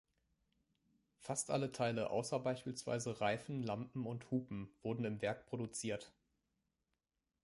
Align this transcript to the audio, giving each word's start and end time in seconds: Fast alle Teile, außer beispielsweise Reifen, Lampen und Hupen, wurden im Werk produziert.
Fast 1.19 1.51
alle 1.51 1.71
Teile, 1.71 2.09
außer 2.09 2.39
beispielsweise 2.39 3.21
Reifen, 3.21 3.61
Lampen 3.61 4.07
und 4.07 4.31
Hupen, 4.31 4.67
wurden 4.81 5.05
im 5.05 5.21
Werk 5.21 5.45
produziert. 5.45 6.11